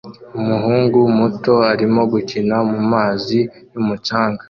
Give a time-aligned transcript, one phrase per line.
[0.39, 3.39] Umuhungu muto arimo gukina mumazi
[3.73, 4.39] yumucanga